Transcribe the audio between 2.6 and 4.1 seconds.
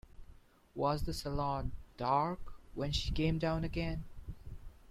when she came down again?